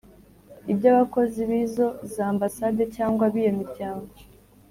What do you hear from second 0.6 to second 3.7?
iby'abakozi b'izo za ambasade cyangwa b'iyo